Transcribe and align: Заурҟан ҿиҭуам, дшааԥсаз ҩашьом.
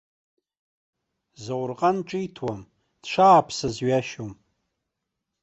Заурҟан 1.43 1.97
ҿиҭуам, 2.07 2.61
дшааԥсаз 3.01 3.75
ҩашьом. 3.85 4.31